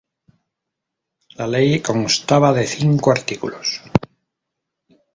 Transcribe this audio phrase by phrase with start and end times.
[1.35, 3.83] La ley constaba de cinco artículos.